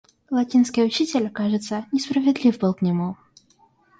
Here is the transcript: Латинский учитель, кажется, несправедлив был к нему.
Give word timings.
Латинский 0.31 0.83
учитель, 0.83 1.29
кажется, 1.29 1.85
несправедлив 1.91 2.57
был 2.57 2.73
к 2.73 2.81
нему. 2.81 3.17